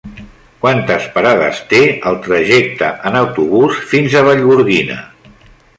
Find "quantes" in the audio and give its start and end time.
0.61-1.03